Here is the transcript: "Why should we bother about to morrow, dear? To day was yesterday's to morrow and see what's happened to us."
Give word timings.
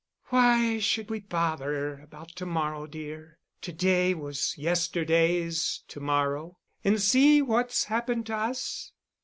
"Why 0.29 0.79
should 0.79 1.11
we 1.11 1.19
bother 1.19 1.99
about 1.99 2.29
to 2.37 2.45
morrow, 2.47 2.87
dear? 2.87 3.37
To 3.61 3.71
day 3.71 4.15
was 4.15 4.57
yesterday's 4.57 5.83
to 5.89 5.99
morrow 5.99 6.57
and 6.83 6.99
see 6.99 7.39
what's 7.43 7.83
happened 7.83 8.25
to 8.25 8.35
us." 8.35 8.93